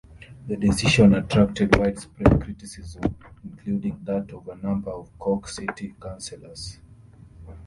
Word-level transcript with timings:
The 0.47 0.55
decision 0.57 1.13
attracted 1.13 1.75
widespread 1.75 2.41
criticism 2.41 3.15
including 3.43 3.99
that 4.05 4.33
of 4.33 4.47
a 4.47 4.55
number 4.55 4.89
of 4.89 5.15
Cork 5.19 5.47
city 5.47 5.93
councillors. 6.01 6.79